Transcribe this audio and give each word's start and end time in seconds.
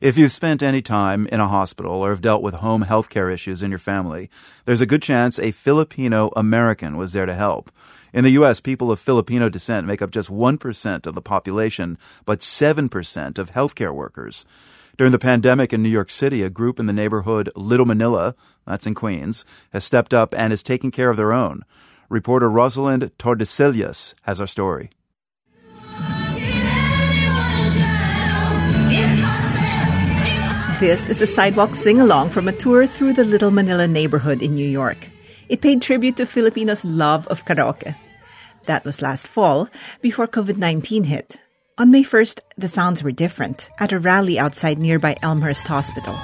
If 0.00 0.16
you've 0.16 0.30
spent 0.30 0.62
any 0.62 0.80
time 0.80 1.26
in 1.26 1.40
a 1.40 1.48
hospital 1.48 1.90
or 1.90 2.10
have 2.10 2.20
dealt 2.20 2.40
with 2.40 2.54
home 2.54 2.82
health 2.82 3.10
care 3.10 3.28
issues 3.28 3.64
in 3.64 3.70
your 3.70 3.80
family, 3.80 4.30
there's 4.64 4.80
a 4.80 4.86
good 4.86 5.02
chance 5.02 5.40
a 5.40 5.50
Filipino 5.50 6.30
American 6.36 6.96
was 6.96 7.14
there 7.14 7.26
to 7.26 7.34
help. 7.34 7.72
In 8.12 8.22
the 8.22 8.30
U.S., 8.30 8.60
people 8.60 8.92
of 8.92 9.00
Filipino 9.00 9.48
descent 9.48 9.88
make 9.88 10.00
up 10.00 10.12
just 10.12 10.30
1% 10.30 11.04
of 11.04 11.16
the 11.16 11.20
population, 11.20 11.98
but 12.24 12.38
7% 12.38 13.38
of 13.38 13.50
healthcare 13.50 13.92
workers. 13.92 14.46
During 14.96 15.10
the 15.10 15.18
pandemic 15.18 15.72
in 15.72 15.82
New 15.82 15.88
York 15.88 16.10
City, 16.10 16.44
a 16.44 16.50
group 16.50 16.78
in 16.78 16.86
the 16.86 16.92
neighborhood 16.92 17.50
Little 17.56 17.84
Manila, 17.84 18.34
that's 18.68 18.86
in 18.86 18.94
Queens, 18.94 19.44
has 19.72 19.82
stepped 19.82 20.14
up 20.14 20.32
and 20.32 20.52
is 20.52 20.62
taking 20.62 20.92
care 20.92 21.10
of 21.10 21.16
their 21.16 21.32
own. 21.32 21.64
Reporter 22.08 22.48
Rosalind 22.48 23.10
Tordesillas 23.18 24.14
has 24.22 24.40
our 24.40 24.46
story. 24.46 24.90
This 30.80 31.10
is 31.10 31.20
a 31.20 31.26
sidewalk 31.26 31.74
sing 31.74 31.98
along 31.98 32.30
from 32.30 32.46
a 32.46 32.52
tour 32.52 32.86
through 32.86 33.14
the 33.14 33.24
Little 33.24 33.50
Manila 33.50 33.88
neighborhood 33.88 34.40
in 34.40 34.54
New 34.54 34.68
York. 34.68 35.08
It 35.48 35.60
paid 35.60 35.82
tribute 35.82 36.16
to 36.18 36.24
Filipinos' 36.24 36.84
love 36.84 37.26
of 37.26 37.44
karaoke. 37.44 37.96
That 38.66 38.84
was 38.84 39.02
last 39.02 39.26
fall, 39.26 39.68
before 40.02 40.28
COVID 40.28 40.56
19 40.56 41.02
hit. 41.02 41.40
On 41.78 41.90
May 41.90 42.04
1st, 42.04 42.42
the 42.56 42.68
sounds 42.68 43.02
were 43.02 43.10
different 43.10 43.70
at 43.80 43.92
a 43.92 43.98
rally 43.98 44.38
outside 44.38 44.78
nearby 44.78 45.16
Elmhurst 45.20 45.66
Hospital. 45.66 46.14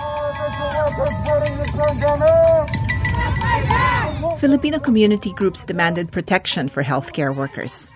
Filipino 4.38 4.78
community 4.78 5.32
groups 5.32 5.64
demanded 5.64 6.12
protection 6.12 6.68
for 6.68 6.84
healthcare 6.84 7.34
workers. 7.34 7.92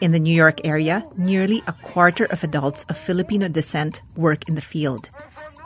In 0.00 0.12
the 0.12 0.20
New 0.20 0.34
York 0.34 0.60
area, 0.64 1.04
nearly 1.18 1.62
a 1.66 1.74
quarter 1.74 2.24
of 2.24 2.42
adults 2.42 2.86
of 2.88 2.96
Filipino 2.96 3.48
descent 3.48 4.00
work 4.16 4.48
in 4.48 4.54
the 4.54 4.62
field. 4.62 5.10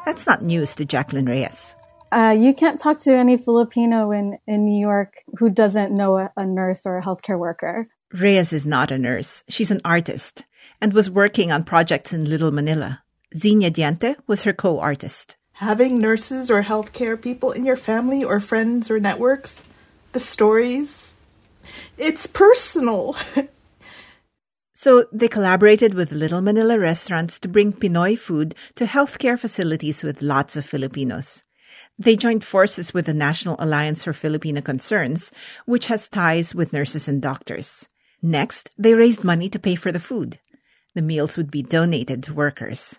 That's 0.05 0.27
not 0.27 0.43
news 0.43 0.75
to 0.77 0.85
Jacqueline 0.85 1.27
Reyes. 1.27 1.77
Uh, 2.11 2.35
you 2.37 2.53
can't 2.53 2.79
talk 2.79 2.99
to 3.01 3.13
any 3.13 3.39
Filipino 3.39 4.11
in, 4.11 4.39
in 4.47 4.67
New 4.67 4.79
York 4.79 5.15
who 5.39 5.49
doesn't 5.49 5.97
know 5.97 6.19
a, 6.19 6.31
a 6.37 6.45
nurse 6.45 6.85
or 6.85 6.99
a 6.99 7.03
healthcare 7.03 7.39
worker. 7.39 7.89
Reyes 8.13 8.53
is 8.53 8.67
not 8.67 8.91
a 8.91 8.99
nurse. 8.99 9.45
She's 9.49 9.71
an 9.71 9.81
artist 9.85 10.45
and 10.81 10.93
was 10.93 11.09
working 11.09 11.51
on 11.51 11.65
projects 11.65 12.13
in 12.13 12.29
Little 12.29 12.51
Manila. 12.51 13.03
Xenia 13.35 13.71
Diente 13.71 14.17
was 14.27 14.43
her 14.43 14.53
co-artist. 14.53 15.37
Having 15.55 16.01
nurses 16.01 16.51
or 16.51 16.63
healthcare 16.63 17.21
people 17.21 17.53
in 17.53 17.65
your 17.65 17.77
family 17.77 18.23
or 18.23 18.41
friends 18.41 18.91
or 18.91 19.01
networks, 19.01 19.63
the 20.13 20.21
stories, 20.21 21.15
it's 21.97 22.27
personal. 22.27 23.17
So 24.83 25.07
they 25.13 25.29
collaborated 25.29 25.95
with 25.95 26.11
Little 26.11 26.41
Manila 26.41 26.77
restaurants 26.77 27.39
to 27.39 27.49
bring 27.49 27.73
Pinoy 27.73 28.19
food 28.19 28.57
to 28.75 28.85
healthcare 28.85 29.39
facilities 29.39 30.03
with 30.03 30.23
lots 30.23 30.57
of 30.57 30.67
Filipinos. 30.67 31.45
They 32.01 32.17
joined 32.17 32.43
forces 32.43 32.93
with 32.93 33.07
the 33.07 33.15
National 33.15 33.55
Alliance 33.61 34.03
for 34.03 34.13
Filipino 34.13 34.61
Concerns, 34.61 35.31
which 35.67 35.87
has 35.87 36.09
ties 36.09 36.53
with 36.53 36.73
nurses 36.73 37.07
and 37.07 37.23
doctors. 37.23 37.87
Next, 38.21 38.71
they 38.77 38.95
raised 38.95 39.23
money 39.23 39.49
to 39.51 39.61
pay 39.61 39.77
for 39.77 39.93
the 39.93 40.01
food. 40.01 40.41
The 40.97 41.03
meals 41.03 41.37
would 41.37 41.53
be 41.53 41.63
donated 41.63 42.25
to 42.25 42.35
workers. 42.35 42.99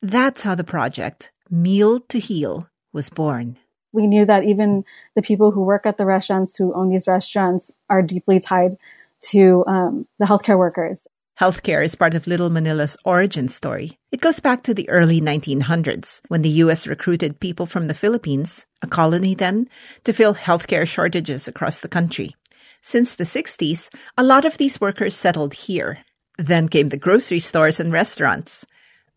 That's 0.00 0.42
how 0.42 0.54
the 0.54 0.62
project, 0.62 1.32
Meal 1.50 1.98
to 2.08 2.20
Heal, 2.20 2.68
was 2.92 3.10
born. 3.10 3.56
We 3.90 4.06
knew 4.06 4.26
that 4.26 4.44
even 4.44 4.84
the 5.16 5.22
people 5.22 5.50
who 5.50 5.62
work 5.64 5.86
at 5.86 5.96
the 5.96 6.06
restaurants, 6.06 6.56
who 6.56 6.72
own 6.72 6.88
these 6.88 7.08
restaurants, 7.08 7.72
are 7.90 8.00
deeply 8.00 8.38
tied 8.38 8.76
to 9.30 9.64
um, 9.66 10.06
the 10.20 10.26
healthcare 10.26 10.56
workers. 10.56 11.08
Healthcare 11.40 11.84
is 11.84 11.94
part 11.94 12.14
of 12.14 12.26
Little 12.26 12.48
Manila's 12.48 12.96
origin 13.04 13.48
story. 13.50 13.98
It 14.10 14.22
goes 14.22 14.40
back 14.40 14.62
to 14.62 14.72
the 14.72 14.88
early 14.88 15.20
1900s 15.20 16.22
when 16.28 16.40
the 16.40 16.64
U.S. 16.64 16.86
recruited 16.86 17.40
people 17.40 17.66
from 17.66 17.88
the 17.88 17.94
Philippines, 17.94 18.64
a 18.80 18.86
colony 18.86 19.34
then, 19.34 19.68
to 20.04 20.14
fill 20.14 20.34
healthcare 20.34 20.86
shortages 20.86 21.46
across 21.46 21.80
the 21.80 21.88
country. 21.88 22.34
Since 22.80 23.16
the 23.16 23.24
60s, 23.24 23.94
a 24.16 24.24
lot 24.24 24.46
of 24.46 24.56
these 24.56 24.80
workers 24.80 25.14
settled 25.14 25.52
here. 25.52 25.98
Then 26.38 26.70
came 26.70 26.88
the 26.88 26.96
grocery 26.96 27.40
stores 27.40 27.78
and 27.78 27.92
restaurants. 27.92 28.64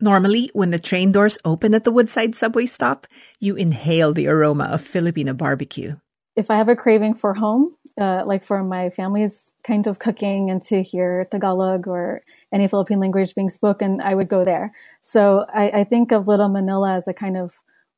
Normally, 0.01 0.49
when 0.51 0.71
the 0.71 0.79
train 0.79 1.13
doors 1.13 1.37
open 1.45 1.73
at 1.73 1.85
the 1.85 1.91
Woodside 1.91 2.35
subway 2.35 2.65
stop, 2.65 3.07
you 3.39 3.55
inhale 3.55 4.11
the 4.11 4.27
aroma 4.27 4.65
of 4.65 4.81
Filipino 4.81 5.33
barbecue. 5.33 5.95
If 6.39 6.49
I 6.49 6.55
have 6.55 6.69
a 6.69 6.75
craving 6.75 7.15
for 7.15 7.33
home, 7.33 7.75
uh, 7.99 8.23
like 8.25 8.45
for 8.45 8.63
my 8.63 8.91
family's 8.91 9.51
kind 9.61 9.85
of 9.87 9.99
cooking 9.99 10.49
and 10.49 10.61
to 10.63 10.81
hear 10.81 11.27
Tagalog 11.29 11.85
or 11.85 12.21
any 12.53 12.65
Philippine 12.69 13.01
language 13.01 13.35
being 13.35 13.49
spoken, 13.49 13.99
I 13.99 14.15
would 14.15 14.29
go 14.29 14.45
there. 14.45 14.71
So 15.01 15.45
I, 15.53 15.69
I 15.81 15.83
think 15.83 16.13
of 16.13 16.29
Little 16.29 16.47
Manila 16.47 16.93
as 16.93 17.09
a 17.09 17.13
kind 17.13 17.35
of 17.35 17.55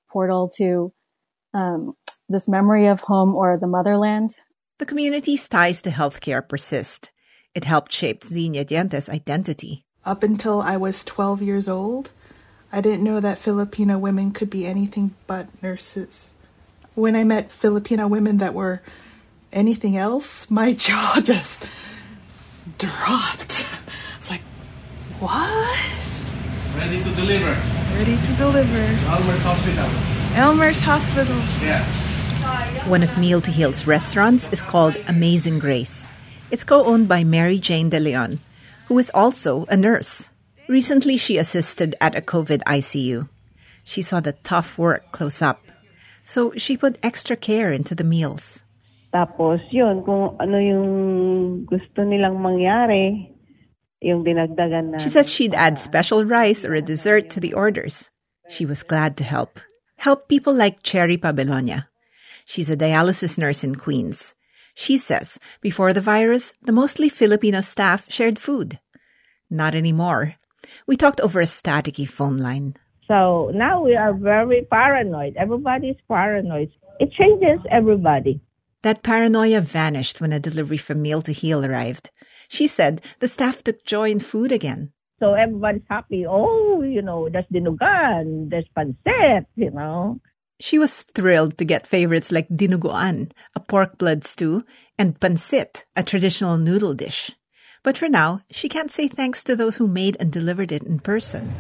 portal 0.10 0.50
to 0.58 0.92
um, 1.54 1.94
this 2.30 2.48
memory 2.48 2.88
of 2.88 3.02
home 3.02 3.36
or 3.36 3.60
the 3.60 3.68
motherland. 3.68 4.30
The 4.80 4.88
community's 4.88 5.48
ties 5.48 5.80
to 5.84 5.92
healthcare 5.92 6.42
persist. 6.42 7.12
It 7.54 7.66
helped 7.66 7.94
shape 7.94 8.24
Xenia 8.24 8.66
Diente's 8.66 9.08
identity. 9.08 9.86
Up 10.04 10.24
until 10.24 10.64
I 10.64 10.78
was 10.78 11.04
12 11.04 11.44
years 11.44 11.70
old, 11.70 12.10
I 12.72 12.82
didn't 12.82 13.04
know 13.04 13.20
that 13.20 13.38
Filipino 13.38 14.00
women 14.00 14.32
could 14.32 14.50
be 14.50 14.66
anything 14.66 15.14
but 15.28 15.62
nurses. 15.62 16.34
When 16.94 17.16
I 17.16 17.24
met 17.24 17.52
Filipino 17.54 18.08
women 18.08 18.38
that 18.40 18.54
were 18.54 18.82
anything 19.54 19.96
else, 19.96 20.50
my 20.52 20.74
jaw 20.86 21.22
just 21.24 21.64
dropped. 22.78 23.66
It's 24.18 24.30
like, 24.30 24.42
what? 25.20 26.26
Ready 26.76 27.02
to 27.02 27.12
deliver. 27.16 27.58
Ready 27.96 28.18
to 28.18 28.34
deliver. 28.36 28.78
Elmhurst 29.08 29.44
Hospital. 29.44 29.90
Elmhurst 30.36 30.82
Hospital. 30.82 31.38
Yeah. 31.62 31.86
One 32.90 33.04
of 33.04 33.18
Meal 33.18 33.40
to 33.40 33.52
Heal's 33.52 33.88
restaurants 33.88 34.50
is 34.52 34.62
called 34.62 34.98
Amazing 35.08 35.60
Grace. 35.60 36.10
It's 36.50 36.66
co-owned 36.66 37.08
by 37.08 37.24
Mary 37.24 37.58
Jane 37.58 37.90
De 37.90 38.00
Leon, 38.00 38.42
who 38.88 38.98
is 39.00 39.10
also 39.14 39.66
a 39.70 39.78
nurse. 39.78 40.32
Recently, 40.68 41.16
she 41.16 41.38
assisted 41.38 41.96
at 42.02 42.16
a 42.16 42.22
COVID 42.22 42.64
ICU. 42.64 43.30
She 43.86 44.02
saw 44.02 44.20
the 44.20 44.34
tough 44.44 44.78
work 44.78 45.12
close 45.14 45.42
up, 45.42 45.62
so 46.24 46.54
she 46.58 46.78
put 46.78 46.98
extra 47.04 47.36
care 47.36 47.72
into 47.72 47.96
the 47.96 48.04
meals. 48.04 48.64
Tapos 49.14 49.60
yun, 49.72 50.04
kung 50.08 50.40
ano 50.40 50.58
yung 50.58 50.88
gusto 51.68 52.08
nilang 52.08 52.40
mangyari, 52.40 53.36
yung 54.00 54.24
dinagdagan 54.24 54.96
na. 54.96 54.98
She 54.98 55.10
says 55.12 55.30
she'd 55.30 55.54
add 55.54 55.76
ah. 55.78 55.84
special 55.84 56.26
rice 56.26 56.66
or 56.66 56.74
a 56.74 56.82
dessert 56.82 57.30
to 57.32 57.40
the 57.40 57.54
orders. 57.54 58.10
She 58.50 58.66
was 58.66 58.84
glad 58.84 59.16
to 59.18 59.24
help. 59.24 59.60
Help 59.98 60.28
people 60.28 60.54
like 60.54 60.84
Cherry 60.84 61.18
Pabelonia. 61.18 61.88
She's 62.46 62.70
a 62.70 62.76
dialysis 62.76 63.38
nurse 63.38 63.64
in 63.64 63.76
Queens. 63.76 64.34
She 64.74 64.98
says 64.98 65.38
before 65.62 65.94
the 65.94 66.02
virus, 66.02 66.54
the 66.64 66.72
mostly 66.72 67.08
Filipino 67.08 67.62
staff 67.62 68.10
shared 68.12 68.40
food. 68.40 68.80
Not 69.50 69.76
anymore. 69.76 70.36
We 70.88 70.96
talked 70.96 71.22
over 71.22 71.42
a 71.42 71.46
staticky 71.46 72.08
phone 72.08 72.38
line. 72.38 72.76
So 73.12 73.52
now 73.54 73.84
we 73.84 73.94
are 73.98 74.14
very 74.14 74.66
paranoid. 74.72 75.36
Everybody's 75.36 76.00
paranoid. 76.08 76.72
It 76.98 77.12
changes 77.12 77.60
everybody. 77.70 78.40
That 78.84 79.04
paranoia 79.04 79.60
vanished 79.60 80.22
when 80.22 80.32
a 80.32 80.40
delivery 80.40 80.78
from 80.78 81.02
Meal 81.02 81.22
to 81.24 81.34
Heal 81.34 81.66
arrived. 81.66 82.10
She 82.48 82.68
said 82.68 83.02
the 83.20 83.28
staff 83.28 83.66
took 83.66 83.84
joy 83.84 84.12
in 84.12 84.22
food 84.22 84.54
again. 84.54 84.94
So 85.20 85.34
everybody's 85.34 85.84
happy. 85.90 86.26
Oh, 86.26 86.84
you 86.84 87.02
know, 87.02 87.28
there's 87.28 87.52
dinuguan, 87.52 88.50
there's 88.50 88.70
pancit, 88.78 89.46
you 89.58 89.72
know. 89.72 90.22
She 90.62 90.80
was 90.80 91.02
thrilled 91.02 91.58
to 91.58 91.66
get 91.66 91.86
favorites 91.86 92.32
like 92.32 92.48
dinuguan, 92.48 93.34
a 93.54 93.60
pork 93.60 93.98
blood 93.98 94.24
stew, 94.24 94.64
and 94.98 95.20
pancit, 95.20 95.84
a 95.98 96.04
traditional 96.04 96.58
noodle 96.58 96.94
dish. 96.94 97.32
But 97.84 97.98
for 97.98 98.08
now, 98.08 98.40
she 98.50 98.70
can't 98.70 98.92
say 98.92 99.10
thanks 99.10 99.44
to 99.44 99.58
those 99.58 99.76
who 99.76 99.88
made 99.88 100.16
and 100.18 100.32
delivered 100.32 100.72
it 100.72 100.84
in 100.84 101.00
person. 101.00 101.54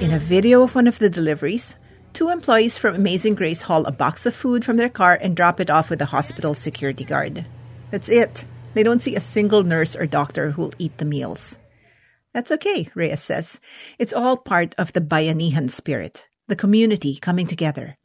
In 0.00 0.12
a 0.12 0.18
video 0.18 0.62
of 0.62 0.74
one 0.74 0.86
of 0.86 0.98
the 0.98 1.10
deliveries, 1.10 1.76
Two 2.12 2.28
employees 2.28 2.76
from 2.76 2.94
Amazing 2.94 3.36
Grace 3.36 3.62
haul 3.62 3.86
a 3.86 3.92
box 3.92 4.26
of 4.26 4.34
food 4.34 4.66
from 4.66 4.76
their 4.76 4.90
car 4.90 5.18
and 5.22 5.34
drop 5.34 5.60
it 5.60 5.70
off 5.70 5.88
with 5.88 6.02
a 6.02 6.12
hospital 6.12 6.52
security 6.52 7.04
guard. 7.04 7.46
That's 7.90 8.10
it. 8.10 8.44
They 8.74 8.82
don't 8.82 9.02
see 9.02 9.16
a 9.16 9.20
single 9.20 9.64
nurse 9.64 9.96
or 9.96 10.06
doctor 10.06 10.50
who'll 10.50 10.74
eat 10.78 10.98
the 10.98 11.06
meals. 11.06 11.58
That's 12.34 12.52
okay, 12.52 12.90
Reyes 12.94 13.22
says. 13.22 13.60
It's 13.98 14.12
all 14.12 14.36
part 14.36 14.74
of 14.76 14.92
the 14.92 15.00
Bayanihan 15.00 15.70
spirit, 15.70 16.26
the 16.48 16.56
community 16.56 17.16
coming 17.16 17.46
together. 17.46 17.96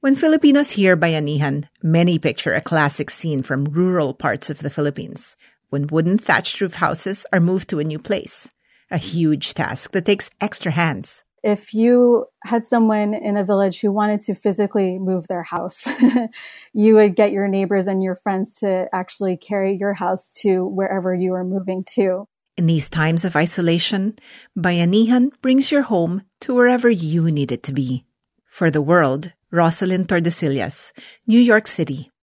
When 0.00 0.16
Filipinos 0.16 0.72
hear 0.72 0.96
Bayanihan, 0.96 1.68
many 1.80 2.18
picture 2.18 2.54
a 2.54 2.60
classic 2.60 3.10
scene 3.10 3.44
from 3.44 3.66
rural 3.66 4.14
parts 4.14 4.50
of 4.50 4.58
the 4.60 4.70
Philippines, 4.70 5.36
when 5.70 5.86
wooden 5.86 6.18
thatched 6.18 6.60
roof 6.60 6.74
houses 6.74 7.24
are 7.32 7.40
moved 7.40 7.68
to 7.70 7.78
a 7.78 7.84
new 7.84 8.00
place. 8.00 8.50
A 8.90 8.98
huge 8.98 9.54
task 9.54 9.92
that 9.92 10.06
takes 10.06 10.30
extra 10.40 10.72
hands 10.72 11.24
if 11.42 11.72
you 11.72 12.26
had 12.44 12.64
someone 12.64 13.14
in 13.14 13.36
a 13.36 13.44
village 13.44 13.80
who 13.80 13.92
wanted 13.92 14.20
to 14.22 14.34
physically 14.34 14.98
move 14.98 15.28
their 15.28 15.42
house, 15.42 15.86
you 16.72 16.94
would 16.94 17.14
get 17.14 17.32
your 17.32 17.48
neighbors 17.48 17.86
and 17.86 18.02
your 18.02 18.16
friends 18.16 18.54
to 18.60 18.86
actually 18.92 19.36
carry 19.36 19.76
your 19.76 19.94
house 19.94 20.30
to 20.42 20.66
wherever 20.66 21.14
you 21.14 21.34
are 21.34 21.44
moving 21.44 21.84
to. 21.94 22.26
In 22.56 22.66
these 22.66 22.90
times 22.90 23.24
of 23.24 23.36
isolation, 23.36 24.16
Bayanihan 24.56 25.30
brings 25.40 25.70
your 25.70 25.82
home 25.82 26.22
to 26.40 26.54
wherever 26.54 26.90
you 26.90 27.30
need 27.30 27.52
it 27.52 27.62
to 27.64 27.72
be. 27.72 28.04
For 28.44 28.70
the 28.70 28.82
world, 28.82 29.32
Rosalind 29.52 30.08
Tordesillas, 30.08 30.92
New 31.26 31.38
York 31.38 31.68
City. 31.68 32.10